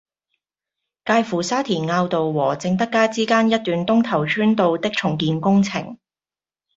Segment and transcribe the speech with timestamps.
[1.05, 5.99] 介乎沙田坳道和正德街之間一段東頭村道的重建工程